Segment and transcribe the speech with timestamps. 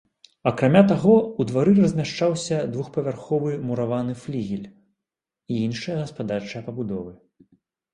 [0.51, 4.67] Акрамя таго, у двары размяшчаўся двухпавярховы мураваны флігель
[5.51, 7.13] і іншыя гаспадарчыя пабудовы.